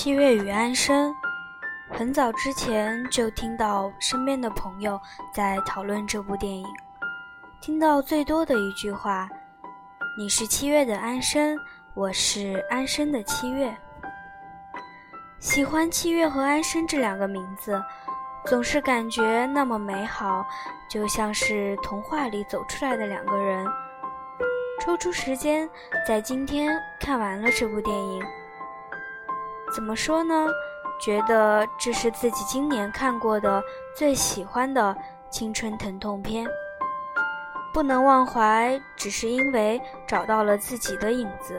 [0.00, 1.12] 七月与安生，
[1.90, 4.98] 很早之前就听到身边的朋友
[5.34, 6.64] 在讨论这部电影，
[7.60, 9.28] 听到最多的一句话
[10.16, 11.58] ：“你是七月的安生，
[11.94, 13.76] 我是安生的七月。”
[15.40, 17.82] 喜欢七月和安生这两个名字，
[18.46, 20.46] 总是感觉那么美好，
[20.88, 23.66] 就像是童话里走出来的两个人。
[24.80, 25.68] 抽出时间，
[26.06, 26.70] 在今天
[27.00, 28.24] 看完了这部电影。
[29.72, 30.48] 怎么说呢？
[31.00, 33.62] 觉得这是自己今年看过的
[33.94, 34.96] 最喜欢的
[35.30, 36.46] 青春疼痛片。
[37.72, 41.58] 不能忘怀，只是因为找到了自己的影子。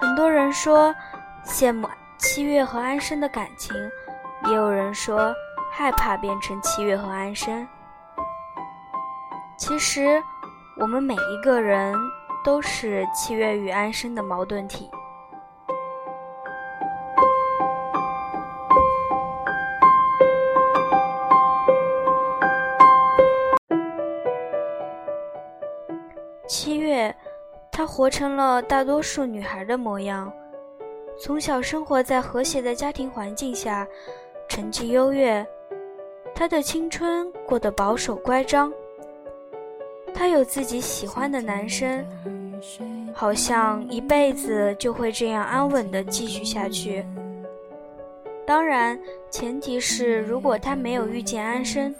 [0.00, 0.94] 很多人说
[1.44, 3.76] 羡慕七月和安生的感情，
[4.46, 5.34] 也有人说
[5.70, 7.66] 害怕变成七月和安生。
[9.56, 10.22] 其实。
[10.74, 11.94] 我们每一个人
[12.42, 14.90] 都是七月与安生的矛盾体。
[27.82, 30.32] 她活成了大多数女孩的模样，
[31.18, 33.84] 从小生活在和谐的家庭环境下，
[34.48, 35.44] 成绩优越，
[36.32, 38.72] 她的青春过得保守乖张。
[40.14, 42.06] 她有自己喜欢的男生，
[43.12, 47.04] 好像一辈子就会这样安稳地继续下去。
[48.46, 48.96] 当然，
[49.28, 51.92] 前提是如果她没有遇见安生，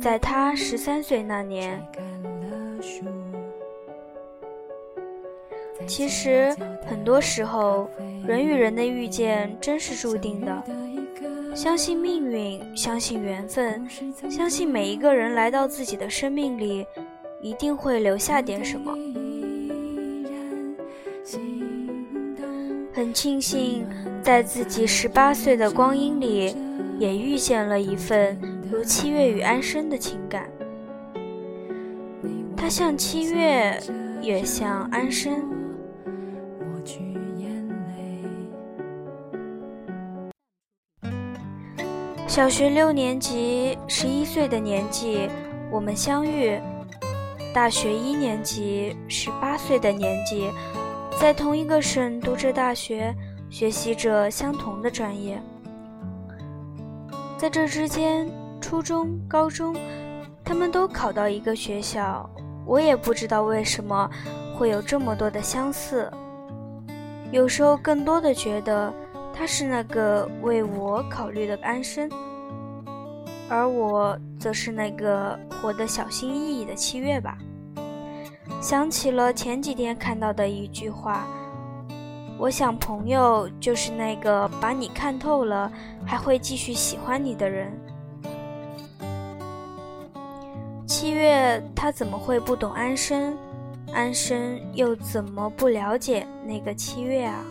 [0.00, 1.84] 在她十三岁那年。
[5.86, 6.54] 其实，
[6.86, 7.88] 很多时候，
[8.26, 10.62] 人与人的遇见真是注定的。
[11.54, 13.86] 相信命运，相信缘分，
[14.28, 16.86] 相信每一个人来到自己的生命里。
[17.42, 18.96] 一定会留下点什么。
[22.92, 23.86] 很庆幸，
[24.22, 26.56] 在自己十八岁的光阴里，
[26.98, 28.36] 也遇见了一份
[28.72, 30.48] 如七月与安生的情感。
[32.56, 33.78] 他像七月，
[34.22, 35.55] 也像安生。
[42.36, 45.26] 小学六年级，十一岁的年纪，
[45.70, 46.60] 我们相遇。
[47.54, 50.50] 大学一年级，十八岁的年纪，
[51.18, 53.14] 在同一个省读着大学，
[53.48, 55.40] 学习着相同的专业。
[57.38, 58.30] 在这之间，
[58.60, 59.74] 初中、高中，
[60.44, 62.28] 他们都考到一个学校，
[62.66, 64.10] 我也不知道为什么
[64.54, 66.12] 会有这么多的相似。
[67.32, 68.92] 有时候，更多的觉得
[69.36, 72.08] 他是那个为我考虑的安生。
[73.48, 77.38] 而我则是那个活得小心翼翼的七月吧。
[78.60, 81.26] 想起了前几天看到的一句话，
[82.38, 85.70] 我想朋友就是那个把你看透了，
[86.04, 87.72] 还会继续喜欢你的人。
[90.86, 93.36] 七月他怎么会不懂安生？
[93.92, 97.44] 安生又怎么不了解那个七月啊？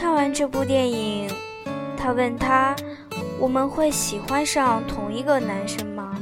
[0.00, 1.28] 看完这部电影，
[1.94, 2.74] 他问他。
[3.38, 6.18] 我们会喜欢上同一个男生吗？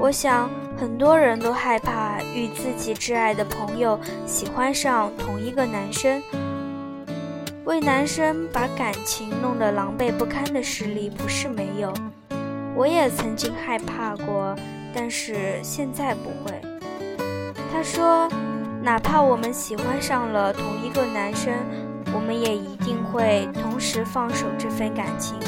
[0.00, 6.20] 我想很多人都害怕与自己挚爱的朋友喜欢上同一个男生，
[7.64, 11.94] 为男生把感情弄得狼狈不堪的实例不是没有。
[12.74, 14.56] 我也曾经害怕过，
[14.92, 16.60] 但是现在不会。
[17.72, 18.28] 他说，
[18.82, 21.52] 哪怕我们喜欢上了同一个男生，
[22.16, 25.38] 我们也一定会同时放手这份感情。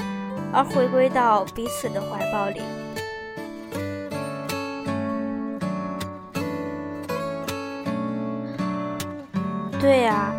[0.53, 2.63] 而回归到彼此的怀抱里。
[9.79, 10.33] 对啊，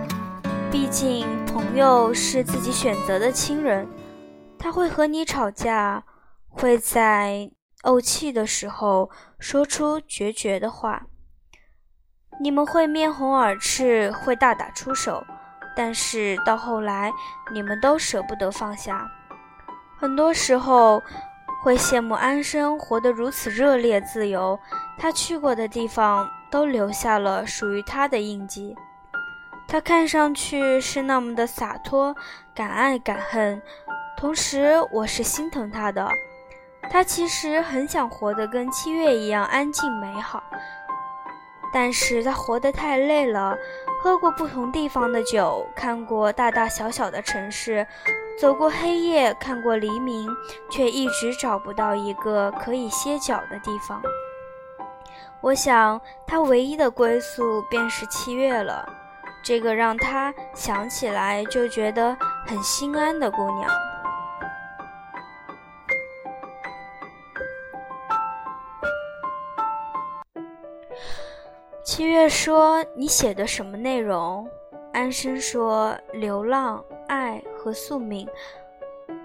[0.71, 3.87] 毕竟朋友是自己选择的亲人，
[4.57, 6.03] 他会和你吵架，
[6.47, 7.51] 会在
[7.83, 9.09] 怄气的时候
[9.39, 11.05] 说出决绝的话，
[12.41, 15.23] 你们会面红耳赤，会大打出手，
[15.79, 17.09] 但是到后来，
[17.53, 19.09] 你们都舍不得放下。
[19.97, 21.01] 很多时候
[21.63, 24.59] 会羡慕安生活得如此热烈自由，
[24.97, 28.75] 他去过的地方都留下了属于他的印记。
[29.69, 32.13] 他看上去是那么的洒脱，
[32.53, 33.61] 敢爱敢恨，
[34.17, 36.09] 同时我是心疼他的。
[36.91, 40.43] 他其实很想活得跟七月一样安静美好，
[41.71, 43.57] 但是他活得太累了，
[44.01, 47.85] 喝过不同地方的酒，看过大大小小的城市。
[48.39, 50.29] 走过黑夜，看过黎明，
[50.71, 54.01] 却一直找不到一个可以歇脚的地方。
[55.41, 58.87] 我想，他唯一的归宿便是七月了。
[59.43, 62.15] 这个让他想起来就觉得
[62.45, 63.69] 很心安的姑娘。
[71.99, 74.47] 七月说：“你写的什么内容？”
[74.93, 78.25] 安生说：“流浪、爱和宿命。”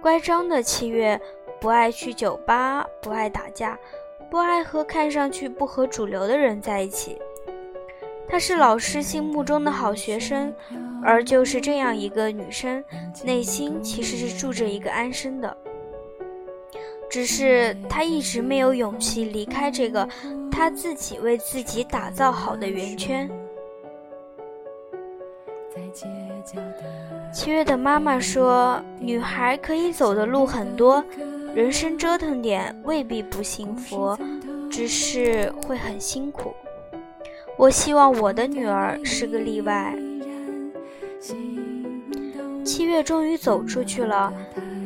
[0.02, 1.18] 乖张的七月
[1.60, 3.78] 不爱去酒吧，不爱打架，
[4.28, 7.16] 不爱和看上去不合主流的人在一起。
[8.26, 10.52] 她是老师心目中的好学生，
[11.00, 12.84] 而就是这样一个女生，
[13.22, 15.56] 内心其实是住着一个安生的。
[17.08, 20.08] 只是她一直没有勇气离开这个
[20.54, 23.28] 她自己为自己打造好的圆圈。
[27.32, 31.04] 七月的妈妈说：“女孩可以走的路很多，
[31.56, 34.16] 人生折腾点未必不幸福，
[34.70, 36.54] 只是会很辛苦。”
[37.58, 39.92] 我希望我的女儿是个例外。
[42.64, 44.32] 七月终于走出去了，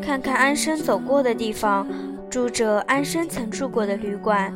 [0.03, 1.87] 看看安生走过的地方，
[2.31, 4.53] 住着安生曾住过的旅馆，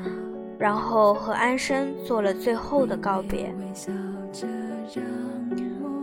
[0.63, 3.53] 然后和安生做了最后的告别。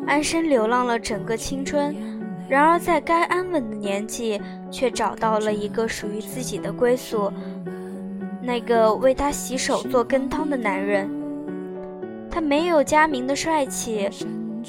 [0.06, 1.96] 安生流浪了整个青春，
[2.50, 7.32] 然而在该安稳的年纪，却找到了一个属于自己的归宿，
[8.42, 11.10] 那个为他洗手做羹汤的男人。
[12.30, 14.10] 他没有佳明的帅气，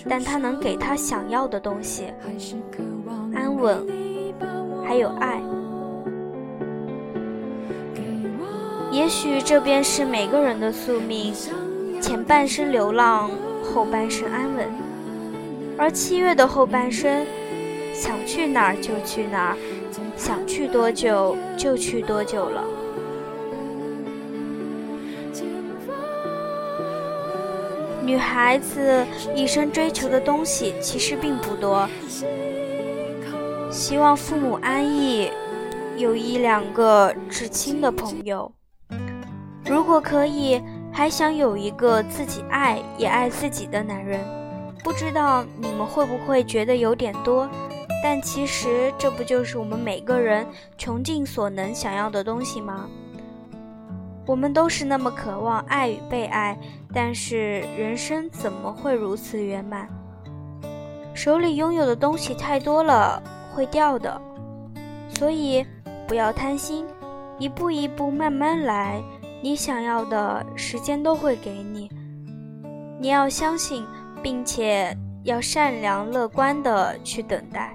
[0.09, 2.05] 但他能给他想要的东西：
[3.35, 3.85] 安稳，
[4.87, 5.43] 还有爱。
[8.91, 11.33] 也许这便是每个人的宿命：
[12.03, 13.31] 前半生流浪，
[13.63, 14.69] 后半生安稳。
[15.79, 17.25] 而七月的后半生，
[17.95, 19.57] 想去哪儿就去哪儿，
[20.17, 22.65] 想去多久就去多久了。
[28.03, 31.89] 女孩子一生追求的东西其实并不多，
[33.71, 35.31] 希望父母安逸，
[35.97, 38.51] 有一两个至亲的朋友。
[39.71, 40.61] 如果可以，
[40.93, 44.19] 还想有一个自己爱也爱自己的男人。
[44.83, 47.49] 不知道你们会不会觉得有点多？
[48.03, 50.45] 但其实这不就是我们每个人
[50.77, 52.89] 穷尽所能想要的东西吗？
[54.27, 56.59] 我们都是那么渴望爱与被爱。
[56.93, 59.89] 但是人生怎么会如此圆满？
[61.15, 63.23] 手里拥有的东西太多了，
[63.55, 64.21] 会掉的。
[65.17, 65.65] 所以
[66.09, 66.85] 不要贪心，
[67.39, 69.01] 一步一步慢慢来，
[69.43, 71.91] 你想要的时间都会给你。
[73.01, 73.85] 你要相信，
[74.23, 74.95] 并且
[75.25, 77.75] 要善良乐观的去等待。